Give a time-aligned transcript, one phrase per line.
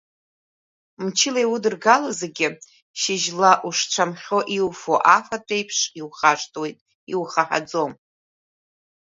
[1.05, 2.47] Мчыла иудыргало зегьы,
[2.99, 6.77] шьыжьла ушцәамхьоу иуфо афатә еиԥш иухашҭуеит,
[7.11, 7.91] иухаҳаӡом.